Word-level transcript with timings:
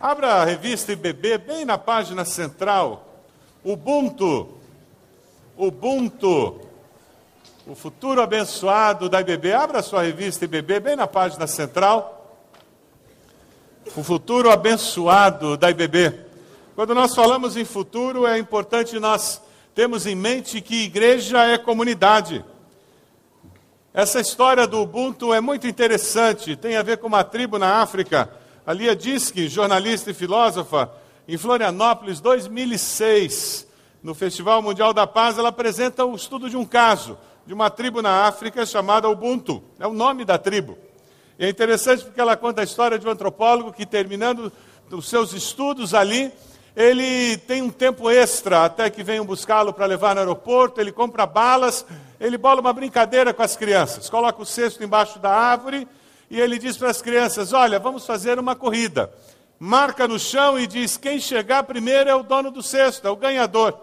Abra 0.00 0.34
a 0.34 0.44
revista 0.44 0.92
IBB 0.92 1.38
bem 1.38 1.64
na 1.64 1.76
página 1.76 2.24
central. 2.24 3.24
Ubuntu. 3.64 4.48
Ubuntu. 5.56 6.60
O 7.66 7.74
futuro 7.74 8.22
abençoado 8.22 9.08
da 9.08 9.20
IBB. 9.20 9.52
Abra 9.52 9.80
a 9.80 9.82
sua 9.82 10.02
revista 10.02 10.44
IBB 10.44 10.78
bem 10.78 10.94
na 10.94 11.08
página 11.08 11.48
central. 11.48 12.38
O 13.96 14.04
futuro 14.04 14.52
abençoado 14.52 15.56
da 15.56 15.68
IBB. 15.68 16.14
Quando 16.76 16.94
nós 16.94 17.12
falamos 17.12 17.56
em 17.56 17.64
futuro, 17.64 18.24
é 18.24 18.38
importante 18.38 19.00
nós 19.00 19.42
termos 19.74 20.06
em 20.06 20.14
mente 20.14 20.60
que 20.60 20.84
igreja 20.84 21.44
é 21.44 21.58
comunidade. 21.58 22.44
Essa 23.92 24.20
história 24.20 24.64
do 24.64 24.80
Ubuntu 24.80 25.34
é 25.34 25.40
muito 25.40 25.66
interessante, 25.66 26.54
tem 26.54 26.76
a 26.76 26.84
ver 26.84 26.98
com 26.98 27.08
uma 27.08 27.24
tribo 27.24 27.58
na 27.58 27.82
África. 27.82 28.37
A 28.68 28.74
Lia 28.74 28.94
Diski, 28.94 29.48
jornalista 29.48 30.10
e 30.10 30.14
filósofa, 30.14 30.92
em 31.26 31.38
Florianópolis, 31.38 32.20
2006, 32.20 33.66
no 34.02 34.14
Festival 34.14 34.60
Mundial 34.60 34.92
da 34.92 35.06
Paz, 35.06 35.38
ela 35.38 35.48
apresenta 35.48 36.04
o 36.04 36.14
estudo 36.14 36.50
de 36.50 36.56
um 36.58 36.66
caso 36.66 37.16
de 37.46 37.54
uma 37.54 37.70
tribo 37.70 38.02
na 38.02 38.26
África 38.26 38.66
chamada 38.66 39.08
Ubuntu. 39.08 39.62
É 39.80 39.86
o 39.86 39.94
nome 39.94 40.22
da 40.22 40.36
tribo. 40.36 40.76
E 41.38 41.46
é 41.46 41.48
interessante 41.48 42.04
porque 42.04 42.20
ela 42.20 42.36
conta 42.36 42.60
a 42.60 42.64
história 42.64 42.98
de 42.98 43.08
um 43.08 43.10
antropólogo 43.10 43.72
que, 43.72 43.86
terminando 43.86 44.52
os 44.90 45.08
seus 45.08 45.32
estudos 45.32 45.94
ali, 45.94 46.30
ele 46.76 47.38
tem 47.38 47.62
um 47.62 47.70
tempo 47.70 48.10
extra 48.10 48.66
até 48.66 48.90
que 48.90 49.02
venham 49.02 49.24
buscá-lo 49.24 49.72
para 49.72 49.86
levar 49.86 50.14
no 50.14 50.20
aeroporto, 50.20 50.78
ele 50.78 50.92
compra 50.92 51.24
balas, 51.24 51.86
ele 52.20 52.36
bola 52.36 52.60
uma 52.60 52.74
brincadeira 52.74 53.32
com 53.32 53.42
as 53.42 53.56
crianças, 53.56 54.10
coloca 54.10 54.42
o 54.42 54.44
cesto 54.44 54.84
embaixo 54.84 55.18
da 55.18 55.30
árvore 55.30 55.88
e 56.30 56.40
ele 56.40 56.58
diz 56.58 56.76
para 56.76 56.90
as 56.90 57.00
crianças: 57.00 57.52
Olha, 57.52 57.78
vamos 57.78 58.06
fazer 58.06 58.38
uma 58.38 58.54
corrida. 58.54 59.12
Marca 59.58 60.06
no 60.06 60.18
chão 60.18 60.58
e 60.58 60.66
diz: 60.66 60.96
Quem 60.96 61.18
chegar 61.18 61.62
primeiro 61.64 62.08
é 62.08 62.14
o 62.14 62.22
dono 62.22 62.50
do 62.50 62.62
cesto, 62.62 63.06
é 63.06 63.10
o 63.10 63.16
ganhador. 63.16 63.78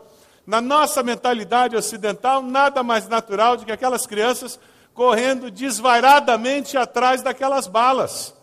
Na 0.45 0.61
nossa 0.61 1.01
mentalidade 1.01 1.75
ocidental, 1.75 2.41
nada 2.41 2.83
mais 2.83 3.07
natural 3.07 3.57
do 3.57 3.65
que 3.65 3.71
aquelas 3.71 4.05
crianças 4.05 4.59
correndo 4.93 5.51
desvairadamente 5.51 6.77
atrás 6.77 7.21
daquelas 7.21 7.67
balas, 7.67 8.33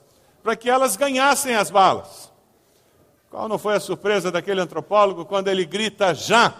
para 0.42 0.56
que 0.56 0.68
elas 0.68 0.96
ganhassem 0.96 1.54
as 1.54 1.70
balas. 1.70 2.30
Qual 3.30 3.48
não 3.48 3.58
foi 3.58 3.76
a 3.76 3.80
surpresa 3.80 4.30
daquele 4.30 4.60
antropólogo 4.60 5.24
quando 5.24 5.48
ele 5.48 5.64
grita 5.64 6.12
já? 6.12 6.52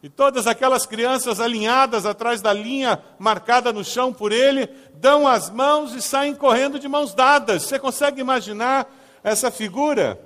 E 0.00 0.08
todas 0.08 0.46
aquelas 0.46 0.86
crianças 0.86 1.40
alinhadas 1.40 2.06
atrás 2.06 2.40
da 2.40 2.52
linha 2.52 3.02
marcada 3.18 3.72
no 3.72 3.84
chão 3.84 4.12
por 4.12 4.30
ele, 4.30 4.68
dão 4.94 5.26
as 5.26 5.50
mãos 5.50 5.92
e 5.92 6.00
saem 6.00 6.34
correndo 6.34 6.78
de 6.78 6.86
mãos 6.86 7.14
dadas. 7.14 7.64
Você 7.64 7.78
consegue 7.78 8.20
imaginar 8.20 8.88
essa 9.24 9.50
figura? 9.50 10.20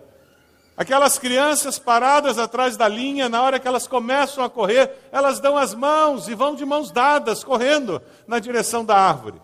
Aquelas 0.77 1.19
crianças 1.19 1.79
paradas 1.79 2.39
atrás 2.39 2.77
da 2.77 2.87
linha, 2.87 3.29
na 3.29 3.42
hora 3.42 3.59
que 3.59 3.69
elas 3.69 3.87
começam 3.87 4.45
a 4.45 4.51
correr, 4.51 4.91
elas 5.11 5.41
dão 5.41 5.56
as 5.56 5.75
mãos 5.75 6.29
e 6.29 6.34
vão 6.34 6.55
de 6.55 6.64
mãos 6.64 6.91
dadas, 6.91 7.42
correndo 7.42 8.01
na 8.27 8.39
direção 8.39 8.84
da 8.84 8.97
árvore. 8.97 9.41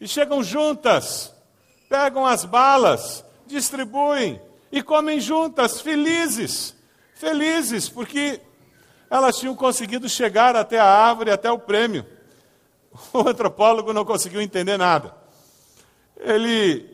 E 0.00 0.06
chegam 0.06 0.42
juntas, 0.42 1.34
pegam 1.88 2.26
as 2.26 2.44
balas, 2.44 3.24
distribuem, 3.46 4.40
e 4.70 4.82
comem 4.82 5.20
juntas, 5.20 5.80
felizes, 5.80 6.74
felizes, 7.14 7.88
porque 7.88 8.40
elas 9.10 9.38
tinham 9.38 9.54
conseguido 9.54 10.08
chegar 10.08 10.54
até 10.54 10.78
a 10.78 10.84
árvore, 10.84 11.30
até 11.30 11.50
o 11.50 11.58
prêmio. 11.58 12.04
O 13.12 13.20
antropólogo 13.28 13.92
não 13.92 14.04
conseguiu 14.04 14.40
entender 14.40 14.76
nada. 14.76 15.14
Ele 16.16 16.88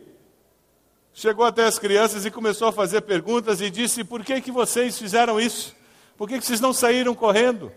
chegou 1.14 1.44
até 1.44 1.64
as 1.64 1.78
crianças 1.78 2.26
e 2.26 2.30
começou 2.30 2.68
a 2.68 2.72
fazer 2.72 3.00
perguntas 3.02 3.60
e 3.60 3.70
disse: 3.70 4.04
Por 4.04 4.24
que, 4.24 4.40
que 4.40 4.50
vocês 4.50 4.98
fizeram 4.98 5.40
isso? 5.40 5.74
Por 6.16 6.28
que, 6.28 6.38
que 6.38 6.44
vocês 6.44 6.60
não 6.60 6.72
saíram 6.72 7.14
correndo? 7.14 7.72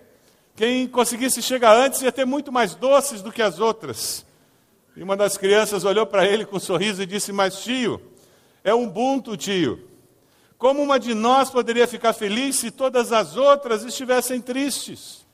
Quem 0.55 0.87
conseguisse 0.87 1.41
chegar 1.41 1.77
antes 1.77 2.01
ia 2.01 2.11
ter 2.11 2.25
muito 2.25 2.51
mais 2.51 2.75
doces 2.75 3.21
do 3.21 3.31
que 3.31 3.41
as 3.41 3.59
outras. 3.59 4.25
E 4.95 5.03
uma 5.03 5.15
das 5.15 5.37
crianças 5.37 5.85
olhou 5.85 6.05
para 6.05 6.25
ele 6.25 6.45
com 6.45 6.57
um 6.57 6.59
sorriso 6.59 7.01
e 7.01 7.05
disse: 7.05 7.31
Mas 7.31 7.61
tio, 7.61 8.01
é 8.63 8.73
um 8.73 8.89
bunto, 8.89 9.37
tio. 9.37 9.86
Como 10.57 10.81
uma 10.81 10.99
de 10.99 11.13
nós 11.13 11.49
poderia 11.49 11.87
ficar 11.87 12.13
feliz 12.13 12.55
se 12.55 12.71
todas 12.71 13.11
as 13.11 13.35
outras 13.35 13.83
estivessem 13.83 14.41
tristes? 14.41 15.25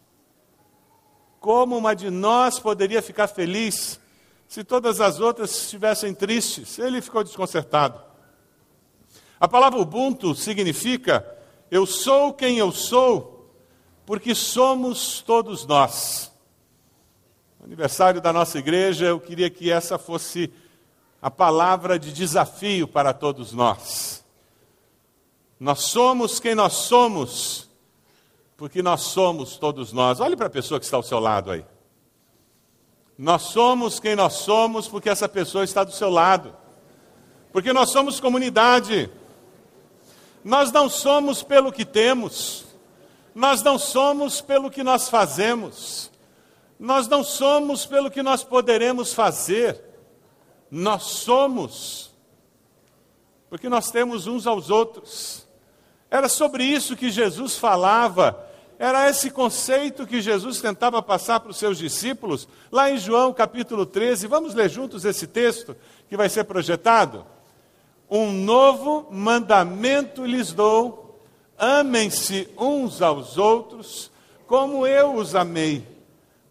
Como 1.40 1.78
uma 1.78 1.96
de 1.96 2.10
nós 2.10 2.60
poderia 2.60 3.02
ficar 3.02 3.28
feliz 3.28 4.00
se 4.48 4.64
todas 4.64 5.00
as 5.00 5.20
outras 5.20 5.52
estivessem 5.52 6.14
tristes? 6.14 6.78
Ele 6.78 7.02
ficou 7.02 7.24
desconcertado. 7.24 8.02
A 9.40 9.48
palavra 9.48 9.80
Ubuntu 9.80 10.36
significa 10.36 11.26
eu 11.72 11.86
sou 11.86 12.34
quem 12.34 12.58
eu 12.58 12.72
sou, 12.72 13.50
porque 14.06 14.36
somos 14.36 15.22
todos 15.22 15.66
nós. 15.66 16.32
Aniversário 17.64 18.22
da 18.22 18.34
nossa 18.34 18.60
igreja, 18.60 19.06
eu 19.06 19.20
queria 19.20 19.50
que 19.50 19.72
essa 19.72 19.98
fosse 19.98 20.54
a 21.22 21.32
palavra 21.32 21.98
de 21.98 22.12
desafio 22.12 22.88
para 22.88 23.14
todos 23.14 23.54
nós. 23.54 24.23
Nós 25.64 25.84
somos 25.84 26.42
quem 26.42 26.56
nós 26.56 26.74
somos, 26.74 27.70
porque 28.58 28.84
nós 28.84 29.00
somos 29.00 29.56
todos 29.56 29.94
nós. 29.94 30.20
Olhe 30.20 30.36
para 30.36 30.48
a 30.48 30.50
pessoa 30.50 30.78
que 30.78 30.84
está 30.84 30.98
ao 30.98 31.04
seu 31.04 31.20
lado 31.20 31.52
aí. 31.52 31.64
Nós 33.18 33.44
somos 33.44 33.98
quem 33.98 34.14
nós 34.14 34.34
somos, 34.34 34.90
porque 34.90 35.10
essa 35.10 35.30
pessoa 35.30 35.64
está 35.64 35.86
do 35.86 35.94
seu 35.94 36.10
lado. 36.10 36.54
Porque 37.54 37.72
nós 37.72 37.92
somos 37.92 38.20
comunidade. 38.20 39.10
Nós 40.44 40.70
não 40.70 40.90
somos 40.90 41.42
pelo 41.42 41.72
que 41.72 41.86
temos. 41.86 42.66
Nós 43.34 43.64
não 43.64 43.80
somos 43.80 44.42
pelo 44.42 44.70
que 44.70 44.84
nós 44.84 45.08
fazemos. 45.08 46.12
Nós 46.78 47.08
não 47.08 47.24
somos 47.24 47.86
pelo 47.86 48.12
que 48.12 48.22
nós 48.22 48.44
poderemos 48.44 49.14
fazer. 49.14 49.82
Nós 50.70 51.04
somos 51.04 52.12
porque 53.54 53.70
nós 53.70 53.92
temos 53.92 54.26
uns 54.26 54.48
aos 54.48 54.72
outros. 54.72 55.43
Era 56.14 56.30
sobre 56.30 56.64
isso 56.64 56.96
que 56.96 57.10
Jesus 57.10 57.58
falava. 57.58 58.40
Era 58.78 59.10
esse 59.10 59.32
conceito 59.32 60.06
que 60.06 60.22
Jesus 60.22 60.62
tentava 60.62 61.02
passar 61.02 61.40
para 61.40 61.50
os 61.50 61.58
seus 61.58 61.76
discípulos, 61.80 62.48
lá 62.72 62.92
em 62.92 63.00
João 63.00 63.34
capítulo 63.34 63.84
13. 63.84 64.28
Vamos 64.28 64.54
ler 64.54 64.70
juntos 64.70 65.06
esse 65.06 65.26
texto 65.26 65.76
que 66.08 66.16
vai 66.16 66.30
ser 66.30 66.44
projetado? 66.44 67.26
Um 68.08 68.32
novo 68.32 69.08
mandamento 69.10 70.24
lhes 70.24 70.54
dou: 70.54 71.20
amem-se 71.58 72.48
uns 72.60 73.02
aos 73.02 73.40
outros, 73.40 74.12
como 74.46 74.86
eu 74.86 75.16
os 75.16 75.34
amei. 75.34 75.84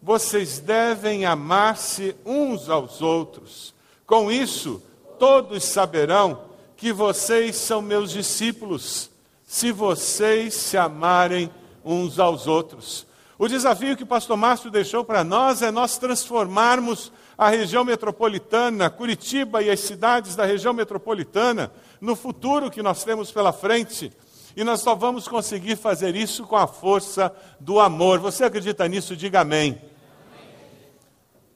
Vocês 0.01 0.59
devem 0.59 1.23
amar-se 1.23 2.13
uns 2.25 2.69
aos 2.69 3.01
outros. 3.01 3.73
Com 4.05 4.29
isso, 4.29 4.83
todos 5.17 5.63
saberão 5.63 6.41
que 6.75 6.91
vocês 6.91 7.55
são 7.55 7.81
meus 7.81 8.11
discípulos 8.11 9.12
se 9.53 9.71
vocês 9.71 10.55
se 10.55 10.75
amarem 10.77 11.47
uns 11.85 12.17
aos 12.17 12.47
outros. 12.47 13.05
O 13.37 13.47
desafio 13.47 13.95
que 13.95 14.01
o 14.01 14.07
pastor 14.07 14.35
Márcio 14.35 14.71
deixou 14.71 15.05
para 15.05 15.23
nós 15.23 15.61
é 15.61 15.69
nós 15.69 15.95
transformarmos 15.99 17.11
a 17.37 17.49
região 17.49 17.83
metropolitana, 17.83 18.89
Curitiba 18.89 19.61
e 19.61 19.69
as 19.69 19.79
cidades 19.81 20.35
da 20.35 20.43
região 20.43 20.73
metropolitana, 20.73 21.71
no 22.01 22.15
futuro 22.15 22.71
que 22.71 22.81
nós 22.81 23.03
temos 23.03 23.31
pela 23.31 23.53
frente. 23.53 24.11
E 24.55 24.63
nós 24.63 24.81
só 24.81 24.95
vamos 24.95 25.27
conseguir 25.27 25.75
fazer 25.75 26.15
isso 26.15 26.47
com 26.47 26.55
a 26.55 26.65
força 26.65 27.31
do 27.59 27.79
amor. 27.79 28.17
Você 28.21 28.45
acredita 28.45 28.87
nisso? 28.87 29.15
Diga 29.15 29.41
amém. 29.41 29.79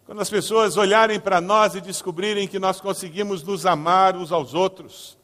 Quando 0.06 0.22
as 0.22 0.30
pessoas 0.30 0.78
olharem 0.78 1.20
para 1.20 1.42
nós 1.42 1.74
e 1.74 1.82
descobrirem 1.82 2.48
que 2.48 2.60
nós 2.60 2.80
conseguimos 2.80 3.42
nos 3.42 3.66
amar 3.66 4.16
uns 4.16 4.32
aos 4.32 4.54
outros, 4.54 5.18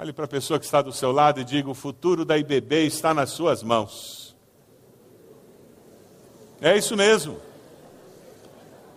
Olhe 0.00 0.12
para 0.12 0.26
a 0.26 0.28
pessoa 0.28 0.60
que 0.60 0.64
está 0.64 0.80
do 0.80 0.92
seu 0.92 1.10
lado 1.10 1.40
e 1.40 1.44
diga: 1.44 1.68
o 1.68 1.74
futuro 1.74 2.24
da 2.24 2.38
IBB 2.38 2.86
está 2.86 3.12
nas 3.12 3.30
suas 3.30 3.64
mãos. 3.64 4.36
É 6.60 6.76
isso 6.76 6.96
mesmo. 6.96 7.40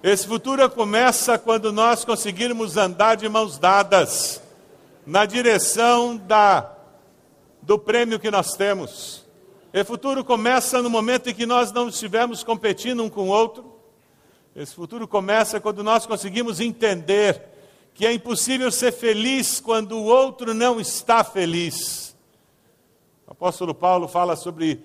Esse 0.04 0.28
futuro 0.28 0.70
começa 0.70 1.40
quando 1.40 1.74
nós 1.74 2.06
conseguirmos 2.06 2.78
andar 2.78 3.16
de 3.16 3.28
mãos 3.28 3.58
dadas 3.58 4.44
na 5.04 5.26
direção 5.26 6.18
da, 6.18 6.72
do 7.64 7.80
prêmio 7.80 8.20
que 8.20 8.30
nós 8.30 8.54
temos. 8.54 9.26
Esse 9.74 9.86
futuro 9.86 10.24
começa 10.24 10.84
no 10.84 10.90
momento 10.90 11.32
em 11.32 11.34
que 11.34 11.48
nós 11.48 11.72
não 11.72 11.90
estivermos 11.90 12.44
competindo 12.44 13.02
um 13.02 13.10
com 13.10 13.22
o 13.22 13.32
outro. 13.32 13.74
Esse 14.56 14.76
futuro 14.76 15.08
começa 15.08 15.60
quando 15.60 15.84
nós 15.84 16.06
conseguimos 16.06 16.60
entender 16.60 17.51
que 17.94 18.06
é 18.06 18.14
impossível 18.14 18.72
ser 18.72 18.92
feliz 18.92 19.60
quando 19.60 19.98
o 19.98 20.04
outro 20.04 20.54
não 20.54 20.80
está 20.80 21.24
feliz. 21.24 22.16
O 23.28 23.32
apóstolo 23.32 23.74
Paulo 23.74 24.08
fala 24.08 24.36
sobre 24.36 24.84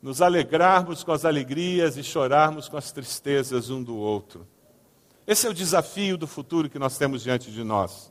nos 0.00 0.22
alegrarmos 0.22 1.02
com 1.02 1.12
as 1.12 1.24
alegrias 1.24 1.96
e 1.96 2.02
chorarmos 2.02 2.68
com 2.68 2.76
as 2.76 2.92
tristezas 2.92 3.70
um 3.70 3.82
do 3.82 3.96
outro. 3.96 4.46
Esse 5.26 5.46
é 5.46 5.50
o 5.50 5.54
desafio 5.54 6.16
do 6.16 6.26
futuro 6.26 6.70
que 6.70 6.78
nós 6.78 6.96
temos 6.96 7.22
diante 7.22 7.50
de 7.50 7.62
nós. 7.62 8.10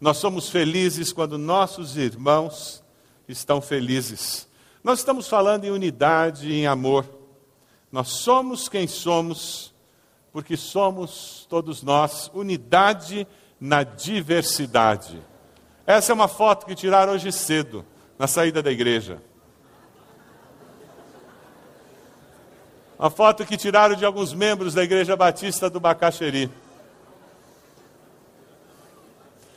Nós 0.00 0.16
somos 0.16 0.48
felizes 0.48 1.12
quando 1.12 1.36
nossos 1.36 1.96
irmãos 1.96 2.82
estão 3.28 3.60
felizes. 3.60 4.48
Nós 4.82 5.00
estamos 5.00 5.28
falando 5.28 5.64
em 5.64 5.70
unidade 5.70 6.48
e 6.48 6.54
em 6.54 6.66
amor. 6.66 7.08
Nós 7.90 8.08
somos 8.08 8.68
quem 8.68 8.86
somos, 8.86 9.74
porque 10.32 10.56
somos 10.56 11.46
todos 11.48 11.82
nós 11.82 12.30
unidade 12.34 13.26
na 13.60 13.82
diversidade. 13.82 15.22
Essa 15.86 16.12
é 16.12 16.14
uma 16.14 16.28
foto 16.28 16.66
que 16.66 16.74
tiraram 16.74 17.12
hoje 17.12 17.30
cedo, 17.32 17.84
na 18.18 18.26
saída 18.26 18.62
da 18.62 18.70
igreja. 18.70 19.20
Uma 22.98 23.10
foto 23.10 23.44
que 23.44 23.56
tiraram 23.56 23.94
de 23.94 24.04
alguns 24.04 24.32
membros 24.32 24.72
da 24.72 24.82
Igreja 24.82 25.16
Batista 25.16 25.68
do 25.68 25.80
Bacaxeri. 25.80 26.50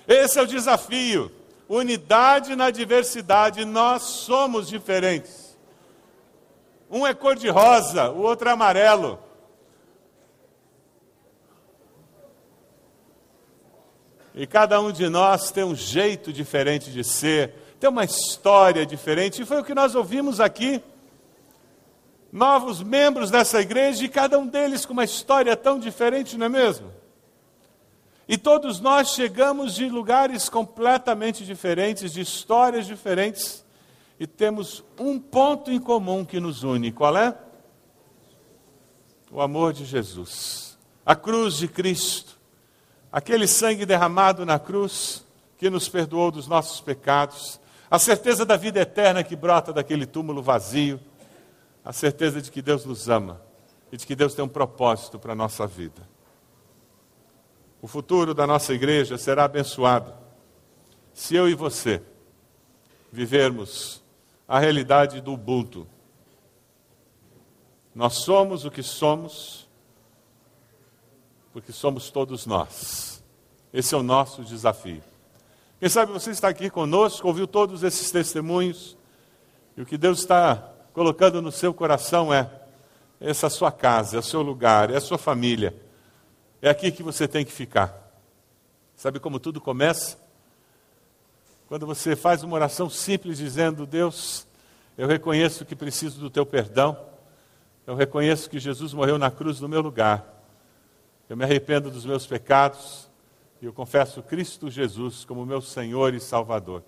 Esse 0.08 0.40
é 0.40 0.42
o 0.42 0.48
desafio. 0.48 1.32
Unidade 1.70 2.56
na 2.56 2.72
diversidade, 2.72 3.64
nós 3.64 4.02
somos 4.02 4.68
diferentes. 4.68 5.58
Um 6.90 7.06
é 7.06 7.14
cor-de-rosa, 7.14 8.10
o 8.10 8.22
outro 8.22 8.50
é 8.50 8.54
amarelo. 8.54 9.20
E 14.39 14.45
cada 14.45 14.80
um 14.80 14.92
de 14.92 15.10
nós 15.10 15.50
tem 15.50 15.63
um 15.63 15.74
jeito 15.74 16.31
diferente 16.31 16.92
de 16.92 17.04
ser, 17.04 17.56
tem 17.80 17.89
uma 17.89 18.06
história 18.06 18.86
diferente, 18.86 19.42
e 19.42 19.45
foi 19.45 19.60
o 19.60 19.63
que 19.63 19.74
nós 19.74 19.95
ouvimos 19.95 20.39
aqui. 20.39 20.80
Novos 22.31 22.84
membros 22.84 23.31
dessa 23.31 23.60
igreja, 23.60 24.06
e 24.06 24.07
cada 24.07 24.38
um 24.38 24.45
deles 24.45 24.86
com 24.86 24.94
uma 24.94 25.04
história 25.04 25.57
tão 25.57 25.80
diferente, 25.80 26.38
não 26.38 26.45
é 26.45 26.50
mesmo? 26.50 26.94
E 28.28 28.38
todos 28.38 28.80
nós 28.80 29.10
chegamos 29.10 29.74
de 29.74 29.89
lugares 29.89 30.50
completamente 30.50 31.44
diferentes, 31.44 32.13
de 32.13 32.22
histórias 32.22 32.86
diferentes, 32.86 33.66
e 34.19 34.28
temos 34.28 34.83
um 35.00 35.18
ponto 35.18 35.72
em 35.72 35.80
comum 35.80 36.24
que 36.24 36.40
nos 36.40 36.62
une: 36.62 36.92
qual 36.92 37.18
é? 37.18 37.36
O 39.31 39.42
amor 39.42 39.74
de 39.74 39.83
Jesus, 39.83 40.78
a 41.04 41.16
cruz 41.16 41.56
de 41.56 41.68
Cristo, 41.68 42.37
aquele 43.12 43.48
sangue 43.48 43.86
derramado 43.86 44.45
na 44.45 44.59
cruz 44.59 45.25
que 45.57 45.69
nos 45.69 45.89
perdoou 45.89 46.31
dos 46.31 46.48
nossos 46.48 46.81
pecados, 46.81 47.59
a 47.89 47.98
certeza 47.98 48.45
da 48.45 48.57
vida 48.57 48.80
eterna 48.80 49.24
que 49.24 49.36
brota 49.36 49.74
daquele 49.74 50.06
túmulo 50.06 50.42
vazio, 50.42 51.00
a 51.83 51.94
certeza 51.94 52.42
de 52.42 52.51
que 52.51 52.62
Deus 52.62 52.86
nos 52.86 53.09
ama 53.09 53.42
e 53.92 53.98
de 53.98 54.06
que 54.06 54.15
Deus 54.15 54.33
tem 54.33 54.44
um 54.44 54.50
propósito 54.50 55.18
para 55.18 55.33
a 55.33 55.36
nossa 55.36 55.65
vida. 55.65 56.07
O 57.81 57.88
futuro 57.88 58.33
da 58.33 58.45
nossa 58.45 58.74
igreja 58.74 59.18
será 59.18 59.45
abençoado 59.45 60.13
se 61.13 61.36
eu 61.36 61.50
e 61.50 61.56
você 61.56 62.01
vivermos 63.12 64.04
a 64.48 64.59
realidade 64.59 65.21
do 65.21 65.33
Ubuntu. 65.33 65.88
Nós 67.94 68.15
somos 68.15 68.65
o 68.65 68.71
que 68.71 68.83
somos, 68.83 69.67
porque 71.57 71.71
somos 71.71 72.12
todos 72.12 72.45
nós. 72.45 73.24
Esse 73.74 73.95
é 73.95 73.98
o 73.98 74.04
nosso 74.04 74.44
desafio. 74.44 75.01
Quem 75.80 75.89
sabe 75.89 76.12
você 76.12 76.30
está 76.30 76.50
aqui 76.50 76.69
conosco, 76.69 77.27
ouviu 77.27 77.48
todos 77.48 77.81
esses 77.81 78.12
testemunhos, 78.12 78.95
e 79.75 79.81
o 79.81 79.86
que 79.88 79.98
Deus 79.98 80.19
está 80.19 80.71
colocando 80.94 81.42
no 81.42 81.51
seu 81.51 81.74
coração 81.74 82.31
é: 82.31 82.48
essa 83.19 83.50
sua 83.50 83.71
casa, 83.71 84.18
é 84.18 84.19
o 84.19 84.24
seu 84.24 84.44
lugar, 84.44 84.92
é 84.92 84.98
a 84.98 85.01
sua 85.01 85.18
família 85.18 85.74
é 86.62 86.69
aqui 86.69 86.92
que 86.92 87.01
você 87.01 87.27
tem 87.27 87.44
que 87.44 87.51
ficar. 87.51 88.12
Sabe 88.95 89.19
como 89.19 89.39
tudo 89.39 89.59
começa? 89.59 90.15
Quando 91.68 91.88
você 91.88 92.15
faz 92.15 92.44
uma 92.44 92.56
oração 92.56 92.88
simples 92.88 93.39
dizendo: 93.39 93.88
Deus, 93.88 94.45
eu 94.95 95.07
reconheço 95.07 95.65
que 95.65 95.75
preciso 95.75 96.19
do 96.19 96.30
teu 96.30 96.45
perdão, 96.45 96.95
eu 97.88 97.95
reconheço 97.95 98.48
que 98.48 98.59
Jesus 98.59 98.94
morreu 98.94 99.18
na 99.18 99.31
cruz 99.31 99.59
no 99.59 99.68
meu 99.68 99.81
lugar, 99.81 100.37
eu 101.30 101.36
me 101.36 101.44
arrependo 101.44 101.92
dos 101.92 102.06
meus 102.06 102.26
pecados 102.26 103.10
e 103.62 103.66
eu 103.66 103.74
confesso 103.74 104.24
Cristo 104.24 104.70
Jesus 104.70 105.26
como 105.26 105.46
meu 105.46 105.62
Senhor 105.62 106.14
e 106.14 106.20
Salvador. 106.20 106.84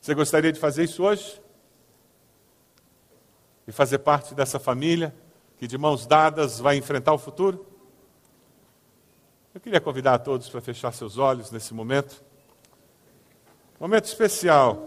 Você 0.00 0.14
gostaria 0.14 0.52
de 0.52 0.60
fazer 0.60 0.84
isso 0.84 1.02
hoje? 1.02 1.40
E 3.66 3.72
fazer 3.72 3.98
parte 3.98 4.34
dessa 4.34 4.58
família 4.58 5.14
que 5.58 5.66
de 5.66 5.76
mãos 5.76 6.06
dadas 6.06 6.60
vai 6.60 6.76
enfrentar 6.76 7.12
o 7.12 7.18
futuro? 7.18 7.66
Eu 9.54 9.60
queria 9.60 9.80
convidar 9.80 10.14
a 10.14 10.18
todos 10.18 10.48
para 10.48 10.60
fechar 10.60 10.92
seus 10.92 11.18
olhos 11.18 11.50
nesse 11.50 11.74
momento. 11.74 12.22
Momento 13.80 14.04
especial. 14.04 14.86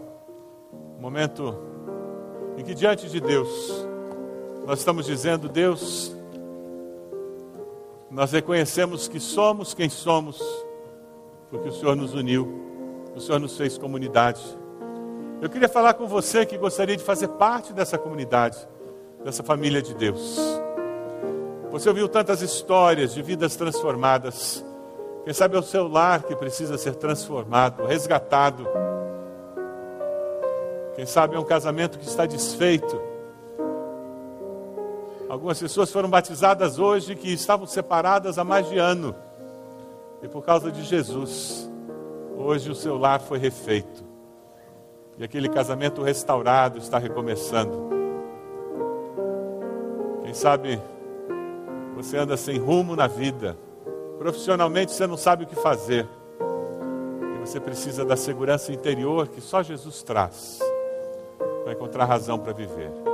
Momento 0.98 1.58
em 2.56 2.64
que, 2.64 2.74
diante 2.74 3.08
de 3.10 3.20
Deus, 3.20 3.48
nós 4.64 4.78
estamos 4.78 5.06
dizendo: 5.06 5.48
Deus, 5.48 6.16
nós 8.12 8.30
reconhecemos 8.30 9.08
que 9.08 9.18
somos 9.18 9.72
quem 9.72 9.88
somos, 9.88 10.38
porque 11.50 11.70
o 11.70 11.72
Senhor 11.72 11.96
nos 11.96 12.12
uniu, 12.12 12.46
o 13.16 13.20
Senhor 13.20 13.38
nos 13.38 13.56
fez 13.56 13.78
comunidade. 13.78 14.42
Eu 15.40 15.48
queria 15.48 15.68
falar 15.68 15.94
com 15.94 16.06
você 16.06 16.44
que 16.44 16.58
gostaria 16.58 16.94
de 16.94 17.02
fazer 17.02 17.28
parte 17.28 17.72
dessa 17.72 17.96
comunidade, 17.96 18.58
dessa 19.24 19.42
família 19.42 19.80
de 19.80 19.94
Deus. 19.94 20.38
Você 21.70 21.88
ouviu 21.88 22.06
tantas 22.06 22.42
histórias 22.42 23.14
de 23.14 23.22
vidas 23.22 23.56
transformadas. 23.56 24.62
Quem 25.24 25.32
sabe 25.32 25.56
é 25.56 25.58
o 25.58 25.62
seu 25.62 25.88
lar 25.88 26.22
que 26.22 26.36
precisa 26.36 26.76
ser 26.76 26.94
transformado, 26.96 27.86
resgatado. 27.86 28.68
Quem 30.94 31.06
sabe 31.06 31.34
é 31.34 31.38
um 31.38 31.44
casamento 31.44 31.98
que 31.98 32.06
está 32.06 32.26
desfeito. 32.26 33.11
Algumas 35.32 35.58
pessoas 35.58 35.90
foram 35.90 36.10
batizadas 36.10 36.78
hoje 36.78 37.16
que 37.16 37.32
estavam 37.32 37.66
separadas 37.66 38.36
há 38.38 38.44
mais 38.44 38.68
de 38.68 38.76
ano. 38.76 39.14
E 40.22 40.28
por 40.28 40.44
causa 40.44 40.70
de 40.70 40.82
Jesus, 40.82 41.70
hoje 42.36 42.70
o 42.70 42.74
seu 42.74 42.98
lar 42.98 43.18
foi 43.18 43.38
refeito. 43.38 44.04
E 45.16 45.24
aquele 45.24 45.48
casamento 45.48 46.02
restaurado 46.02 46.76
está 46.76 46.98
recomeçando. 46.98 47.88
Quem 50.22 50.34
sabe 50.34 50.78
você 51.96 52.18
anda 52.18 52.36
sem 52.36 52.58
rumo 52.58 52.94
na 52.94 53.06
vida. 53.06 53.56
Profissionalmente 54.18 54.92
você 54.92 55.06
não 55.06 55.16
sabe 55.16 55.44
o 55.44 55.46
que 55.46 55.56
fazer. 55.56 56.06
E 57.36 57.40
você 57.40 57.58
precisa 57.58 58.04
da 58.04 58.18
segurança 58.18 58.70
interior 58.70 59.26
que 59.28 59.40
só 59.40 59.62
Jesus 59.62 60.02
traz 60.02 60.58
para 61.64 61.72
encontrar 61.72 62.04
razão 62.04 62.38
para 62.38 62.52
viver. 62.52 63.11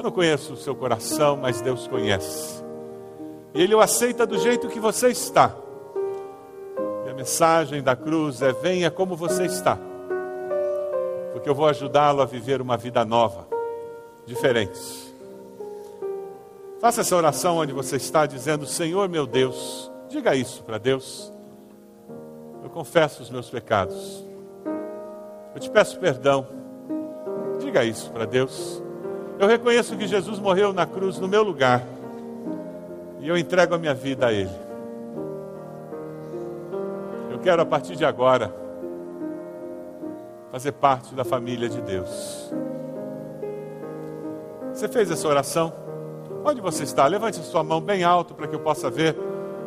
Eu 0.00 0.04
não 0.04 0.10
conheço 0.10 0.54
o 0.54 0.56
seu 0.56 0.74
coração, 0.74 1.36
mas 1.36 1.60
Deus 1.60 1.86
conhece. 1.86 2.64
Ele 3.52 3.74
o 3.74 3.80
aceita 3.80 4.26
do 4.26 4.38
jeito 4.38 4.66
que 4.66 4.80
você 4.80 5.08
está. 5.08 5.54
E 7.04 7.10
a 7.10 7.12
mensagem 7.12 7.82
da 7.82 7.94
cruz 7.94 8.40
é: 8.40 8.50
venha 8.50 8.90
como 8.90 9.14
você 9.14 9.44
está, 9.44 9.78
porque 11.34 11.50
eu 11.50 11.54
vou 11.54 11.68
ajudá-lo 11.68 12.22
a 12.22 12.24
viver 12.24 12.62
uma 12.62 12.78
vida 12.78 13.04
nova, 13.04 13.46
diferente. 14.24 14.80
Faça 16.80 17.02
essa 17.02 17.14
oração 17.14 17.58
onde 17.58 17.74
você 17.74 17.96
está, 17.96 18.24
dizendo: 18.24 18.64
Senhor 18.64 19.06
meu 19.06 19.26
Deus, 19.26 19.92
diga 20.08 20.34
isso 20.34 20.62
para 20.64 20.78
Deus. 20.78 21.30
Eu 22.64 22.70
confesso 22.70 23.22
os 23.22 23.28
meus 23.28 23.50
pecados. 23.50 24.24
Eu 25.54 25.60
te 25.60 25.68
peço 25.68 25.98
perdão. 25.98 26.48
Diga 27.58 27.84
isso 27.84 28.10
para 28.10 28.24
Deus. 28.24 28.82
Eu 29.40 29.46
reconheço 29.46 29.96
que 29.96 30.06
Jesus 30.06 30.38
morreu 30.38 30.70
na 30.70 30.84
cruz 30.84 31.18
no 31.18 31.26
meu 31.26 31.42
lugar. 31.42 31.82
E 33.20 33.26
eu 33.26 33.38
entrego 33.38 33.74
a 33.74 33.78
minha 33.78 33.94
vida 33.94 34.26
a 34.26 34.32
Ele. 34.32 34.50
Eu 37.30 37.38
quero 37.38 37.62
a 37.62 37.64
partir 37.64 37.96
de 37.96 38.04
agora 38.04 38.54
fazer 40.52 40.72
parte 40.72 41.14
da 41.14 41.24
família 41.24 41.70
de 41.70 41.80
Deus. 41.80 42.52
Você 44.74 44.86
fez 44.88 45.10
essa 45.10 45.26
oração? 45.26 45.72
Onde 46.44 46.60
você 46.60 46.82
está? 46.82 47.06
Levante 47.06 47.40
a 47.40 47.42
sua 47.42 47.64
mão 47.64 47.80
bem 47.80 48.04
alto 48.04 48.34
para 48.34 48.46
que 48.46 48.54
eu 48.54 48.60
possa 48.60 48.90
ver 48.90 49.16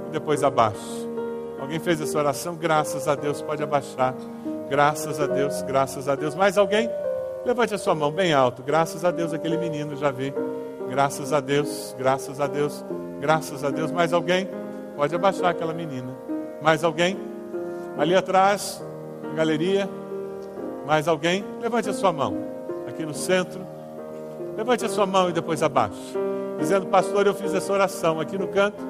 e 0.08 0.12
depois 0.12 0.44
abaixe. 0.44 1.10
Alguém 1.60 1.80
fez 1.80 2.00
essa 2.00 2.16
oração? 2.20 2.56
Graças 2.56 3.08
a 3.08 3.16
Deus, 3.16 3.42
pode 3.42 3.64
abaixar. 3.64 4.14
Graças 4.70 5.20
a 5.20 5.26
Deus, 5.26 5.64
graças 5.64 6.08
a 6.08 6.14
Deus. 6.14 6.36
Mais 6.36 6.60
alguém? 6.60 6.92
Levante 7.46 7.74
a 7.74 7.78
sua 7.78 7.94
mão 7.94 8.12
bem 8.12 8.34
alto. 8.34 8.64
Graças 8.64 9.04
a 9.04 9.12
Deus, 9.12 9.34
aquele 9.34 9.58
menino 9.58 9.96
já 9.96 10.12
vi. 10.12 10.34
Graças 10.90 11.34
a 11.34 11.40
Deus, 11.40 11.96
graças 11.98 12.40
a 12.40 12.48
Deus, 12.48 12.86
graças 13.20 13.64
a 13.64 13.70
Deus. 13.70 13.92
Mais 13.92 14.14
alguém? 14.14 14.48
Pode 14.96 15.14
abaixar 15.16 15.50
aquela 15.50 15.74
menina. 15.74 16.16
Mais 16.62 16.84
alguém? 16.84 17.18
Ali 17.98 18.16
atrás, 18.16 18.84
na 19.24 19.34
galeria. 19.34 19.90
Mais 20.86 21.08
alguém? 21.08 21.44
Levante 21.62 21.90
a 21.90 21.94
sua 21.94 22.12
mão. 22.12 22.38
Aqui 22.88 23.06
no 23.06 23.14
centro. 23.14 23.62
Levante 24.56 24.86
a 24.86 24.90
sua 24.90 25.06
mão 25.06 25.30
e 25.30 25.34
depois 25.34 25.64
abaixe 25.64 26.24
dizendo, 26.64 26.86
pastor, 26.88 27.28
eu 27.28 27.34
fiz 27.34 27.54
essa 27.54 27.72
oração 27.72 28.20
aqui 28.20 28.38
no 28.38 28.48
canto. 28.48 28.82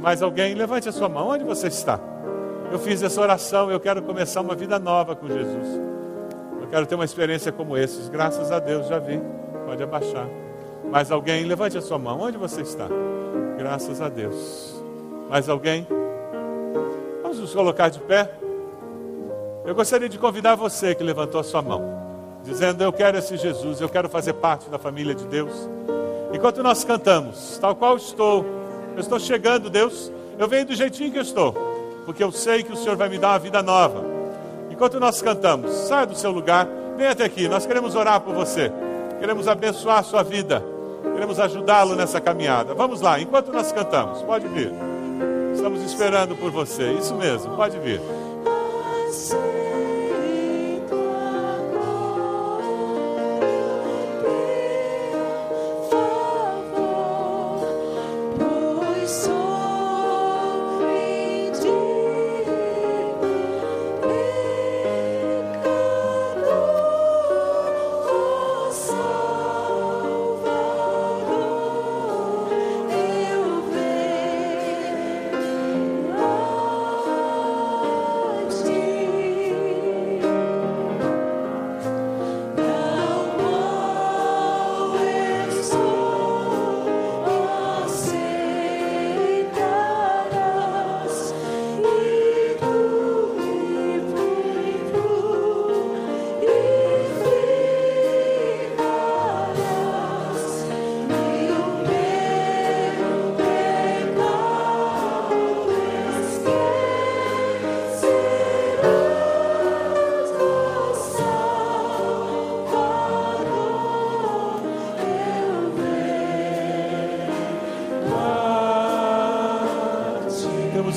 Mais 0.00 0.22
alguém? 0.22 0.54
Levante 0.54 0.88
a 0.88 0.92
sua 0.92 1.08
mão. 1.08 1.28
Onde 1.28 1.44
você 1.44 1.68
está? 1.68 1.98
Eu 2.70 2.78
fiz 2.78 3.02
essa 3.02 3.20
oração, 3.20 3.70
eu 3.70 3.80
quero 3.80 4.02
começar 4.02 4.42
uma 4.42 4.54
vida 4.54 4.78
nova 4.78 5.16
com 5.16 5.26
Jesus. 5.26 5.87
Eu 6.68 6.72
quero 6.72 6.86
ter 6.86 6.94
uma 6.96 7.04
experiência 7.06 7.50
como 7.50 7.78
esses. 7.78 8.10
Graças 8.10 8.52
a 8.52 8.58
Deus, 8.58 8.86
já 8.88 8.98
vi. 8.98 9.18
Pode 9.64 9.82
abaixar. 9.82 10.28
Mais 10.90 11.10
alguém? 11.10 11.44
Levante 11.44 11.78
a 11.78 11.80
sua 11.80 11.98
mão. 11.98 12.20
Onde 12.20 12.36
você 12.36 12.60
está? 12.60 12.86
Graças 13.56 14.02
a 14.02 14.10
Deus. 14.10 14.78
Mais 15.30 15.48
alguém? 15.48 15.86
Vamos 17.22 17.38
nos 17.38 17.54
colocar 17.54 17.88
de 17.88 17.98
pé. 18.00 18.30
Eu 19.64 19.74
gostaria 19.74 20.10
de 20.10 20.18
convidar 20.18 20.56
você 20.56 20.94
que 20.94 21.02
levantou 21.02 21.40
a 21.40 21.44
sua 21.44 21.62
mão, 21.62 21.82
dizendo: 22.44 22.84
Eu 22.84 22.92
quero 22.92 23.16
esse 23.16 23.38
Jesus, 23.38 23.80
eu 23.80 23.88
quero 23.88 24.10
fazer 24.10 24.34
parte 24.34 24.68
da 24.68 24.78
família 24.78 25.14
de 25.14 25.26
Deus. 25.26 25.70
Enquanto 26.34 26.62
nós 26.62 26.84
cantamos, 26.84 27.56
tal 27.58 27.74
qual 27.76 27.96
estou, 27.96 28.44
eu 28.94 29.00
estou 29.00 29.18
chegando, 29.18 29.70
Deus, 29.70 30.12
eu 30.38 30.46
venho 30.46 30.66
do 30.66 30.74
jeitinho 30.74 31.10
que 31.10 31.18
eu 31.18 31.22
estou, 31.22 31.54
porque 32.04 32.22
eu 32.22 32.30
sei 32.30 32.62
que 32.62 32.72
o 32.72 32.76
Senhor 32.76 32.94
vai 32.94 33.08
me 33.08 33.16
dar 33.16 33.28
uma 33.30 33.38
vida 33.38 33.62
nova. 33.62 34.07
Enquanto 34.78 35.00
nós 35.00 35.20
cantamos, 35.20 35.72
saia 35.72 36.06
do 36.06 36.14
seu 36.14 36.30
lugar, 36.30 36.68
venha 36.96 37.10
até 37.10 37.24
aqui, 37.24 37.48
nós 37.48 37.66
queremos 37.66 37.96
orar 37.96 38.20
por 38.20 38.32
você, 38.32 38.72
queremos 39.18 39.48
abençoar 39.48 39.98
a 39.98 40.02
sua 40.04 40.22
vida, 40.22 40.64
queremos 41.14 41.40
ajudá-lo 41.40 41.96
nessa 41.96 42.20
caminhada. 42.20 42.74
Vamos 42.74 43.00
lá, 43.00 43.18
enquanto 43.18 43.50
nós 43.50 43.72
cantamos, 43.72 44.22
pode 44.22 44.46
vir. 44.46 44.72
Estamos 45.52 45.82
esperando 45.82 46.36
por 46.36 46.52
você, 46.52 46.92
isso 46.92 47.12
mesmo, 47.16 47.56
pode 47.56 47.76
vir. 47.80 48.00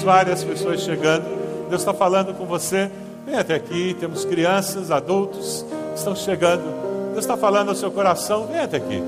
Várias 0.01 0.43
pessoas 0.43 0.81
chegando. 0.81 1.25
Deus 1.69 1.81
está 1.81 1.93
falando 1.93 2.33
com 2.33 2.45
você. 2.45 2.89
Vem 3.25 3.35
até 3.37 3.55
aqui. 3.55 3.95
Temos 3.99 4.25
crianças, 4.25 4.91
adultos 4.91 5.65
que 5.93 5.97
estão 5.97 6.15
chegando. 6.15 6.63
Deus 7.11 7.19
está 7.19 7.37
falando 7.37 7.69
ao 7.69 7.75
seu 7.75 7.91
coração. 7.91 8.47
Vem 8.47 8.59
até 8.59 8.77
aqui. 8.77 9.01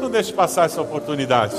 Não 0.00 0.10
deixe 0.10 0.32
passar 0.32 0.66
essa 0.66 0.80
oportunidade. 0.80 1.56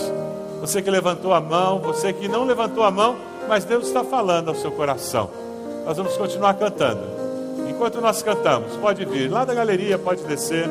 Você 0.62 0.82
que 0.82 0.90
levantou 0.90 1.34
a 1.34 1.40
mão, 1.40 1.80
você 1.80 2.12
que 2.12 2.28
não 2.28 2.44
levantou 2.44 2.84
a 2.84 2.92
mão, 2.92 3.16
mas 3.48 3.64
Deus 3.64 3.88
está 3.88 4.04
falando 4.04 4.50
ao 4.50 4.56
seu 4.56 4.72
coração. 4.72 5.30
Nós 5.86 5.98
vamos 5.98 6.16
continuar 6.18 6.54
cantando. 6.56 7.02
Enquanto 7.70 8.02
nós 8.02 8.22
cantamos, 8.22 8.76
pode 8.78 9.06
vir. 9.06 9.30
Lá 9.30 9.46
da 9.46 9.54
galeria, 9.54 9.98
pode 9.98 10.24
descer. 10.24 10.68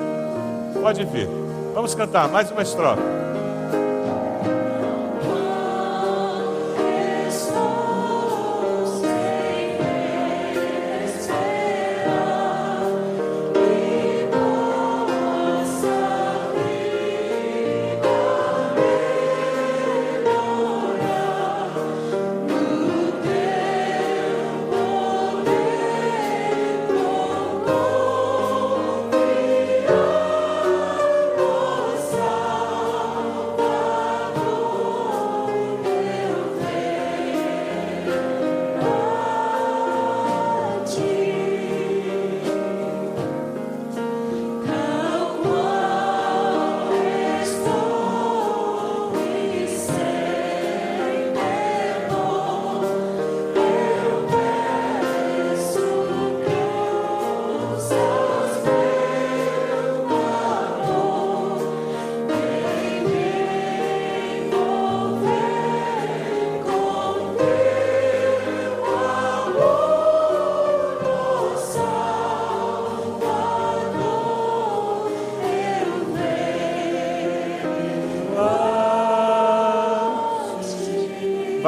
Pode 0.81 1.05
vir. 1.05 1.29
Vamos 1.75 1.95
cantar 1.95 2.29
mais 2.29 2.50
uma 2.50 2.62
estrofe. 2.62 3.27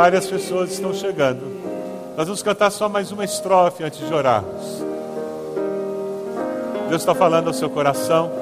Várias 0.01 0.27
pessoas 0.27 0.73
estão 0.73 0.95
chegando. 0.95 1.43
Nós 2.17 2.27
vamos 2.27 2.43
cantar 2.43 2.71
só 2.71 2.89
mais 2.89 3.13
uma 3.13 3.23
estrofe 3.23 3.85
antes 3.85 3.99
de 3.99 4.15
orarmos. 4.15 4.83
Deus 6.89 7.03
está 7.03 7.15
falando 7.15 7.49
ao 7.49 7.53
seu 7.53 7.69
coração. 7.69 8.33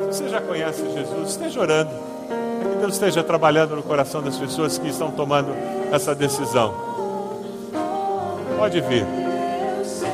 Você 0.00 0.28
já 0.28 0.40
conhece 0.40 0.82
Jesus? 0.90 1.30
Esteja 1.30 1.60
orando. 1.60 1.92
É 2.28 2.68
que 2.70 2.74
Deus 2.80 2.94
esteja 2.94 3.22
trabalhando 3.22 3.76
no 3.76 3.84
coração 3.84 4.20
das 4.20 4.36
pessoas 4.36 4.78
que 4.78 4.88
estão 4.88 5.12
tomando 5.12 5.54
essa 5.92 6.12
decisão. 6.12 6.74
Pode 8.58 8.80
vir. 8.80 9.06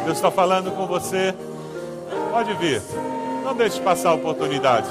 Deus 0.04 0.18
está 0.18 0.30
falando 0.30 0.70
com 0.72 0.86
você. 0.86 1.34
Pode 2.30 2.52
vir. 2.56 2.82
Não 3.42 3.56
deixe 3.56 3.80
passar 3.80 4.10
a 4.10 4.14
oportunidade. 4.14 4.88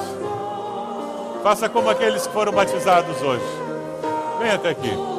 Faça 1.44 1.70
como 1.70 1.92
aqueles 1.92 2.26
que 2.26 2.34
foram 2.34 2.52
batizados 2.52 3.22
hoje. 3.22 3.46
Venha 4.40 4.56
até 4.56 4.70
aqui. 4.70 5.17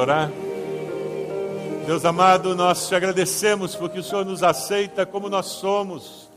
Orar? 0.00 0.30
Deus 1.86 2.04
amado, 2.04 2.54
nós 2.54 2.88
te 2.88 2.94
agradecemos 2.94 3.74
porque 3.74 3.98
o 3.98 4.02
Senhor 4.02 4.24
nos 4.24 4.42
aceita 4.42 5.04
como 5.04 5.28
nós 5.28 5.46
somos. 5.46 6.28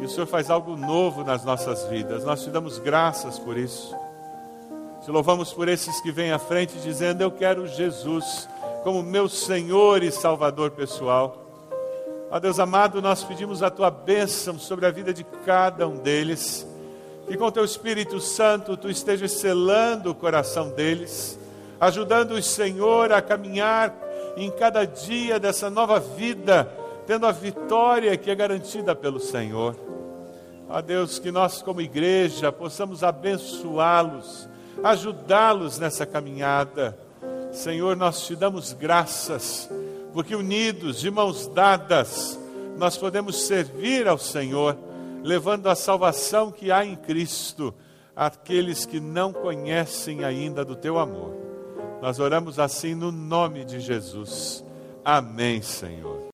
E 0.00 0.04
o 0.04 0.08
Senhor 0.08 0.26
faz 0.26 0.50
algo 0.50 0.76
novo 0.76 1.24
nas 1.24 1.44
nossas 1.44 1.84
vidas. 1.84 2.24
Nós 2.24 2.42
te 2.42 2.50
damos 2.50 2.78
graças 2.78 3.38
por 3.38 3.56
isso. 3.56 3.94
Te 5.04 5.10
louvamos 5.10 5.52
por 5.52 5.68
esses 5.68 6.00
que 6.00 6.10
vêm 6.10 6.32
à 6.32 6.38
frente 6.38 6.78
dizendo: 6.78 7.22
Eu 7.22 7.30
quero 7.30 7.66
Jesus 7.66 8.48
como 8.82 9.02
meu 9.02 9.28
Senhor 9.28 10.02
e 10.02 10.10
Salvador 10.10 10.70
pessoal. 10.70 11.44
Ó 12.30 12.38
Deus 12.38 12.58
amado, 12.58 13.00
nós 13.00 13.22
pedimos 13.22 13.62
a 13.62 13.70
tua 13.70 13.90
bênção 13.90 14.58
sobre 14.58 14.86
a 14.86 14.90
vida 14.90 15.12
de 15.12 15.24
cada 15.44 15.86
um 15.86 15.96
deles. 15.96 16.66
que 17.26 17.36
com 17.36 17.50
teu 17.50 17.64
Espírito 17.64 18.20
Santo 18.20 18.76
tu 18.76 18.90
estejas 18.90 19.32
selando 19.32 20.10
o 20.10 20.14
coração 20.14 20.70
deles, 20.70 21.38
ajudando-os, 21.80 22.46
Senhor, 22.46 23.12
a 23.12 23.20
caminhar 23.20 23.94
em 24.36 24.50
cada 24.50 24.84
dia 24.84 25.38
dessa 25.38 25.70
nova 25.70 26.00
vida, 26.00 26.70
tendo 27.06 27.26
a 27.26 27.32
vitória 27.32 28.16
que 28.16 28.30
é 28.30 28.34
garantida 28.34 28.94
pelo 28.94 29.20
Senhor. 29.20 29.76
Ó 30.68 30.80
Deus, 30.80 31.18
que 31.18 31.30
nós, 31.30 31.62
como 31.62 31.80
igreja, 31.80 32.50
possamos 32.50 33.04
abençoá-los, 33.04 34.48
ajudá-los 34.82 35.78
nessa 35.78 36.06
caminhada. 36.06 36.98
Senhor, 37.52 37.96
nós 37.96 38.26
te 38.26 38.34
damos 38.34 38.72
graças, 38.72 39.70
porque 40.12 40.34
unidos, 40.34 41.00
de 41.00 41.10
mãos 41.10 41.46
dadas, 41.46 42.38
nós 42.76 42.96
podemos 42.96 43.46
servir 43.46 44.08
ao 44.08 44.18
Senhor, 44.18 44.76
levando 45.22 45.68
a 45.68 45.74
salvação 45.74 46.50
que 46.50 46.72
há 46.72 46.84
em 46.84 46.96
Cristo 46.96 47.72
àqueles 48.16 48.84
que 48.84 49.00
não 49.00 49.32
conhecem 49.32 50.24
ainda 50.24 50.64
do 50.64 50.74
teu 50.74 50.98
amor. 50.98 51.43
Nós 52.04 52.20
oramos 52.20 52.58
assim 52.58 52.94
no 52.94 53.10
nome 53.10 53.64
de 53.64 53.80
Jesus. 53.80 54.62
Amém, 55.02 55.62
Senhor. 55.62 56.20